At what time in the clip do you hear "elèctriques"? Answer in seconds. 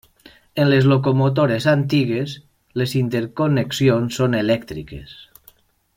4.43-5.17